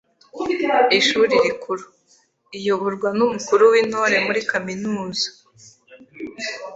[0.99, 1.83] ishuri rikuru.
[2.57, 5.27] Iyoborwa n’umukuru w’Intore muri kaminuza,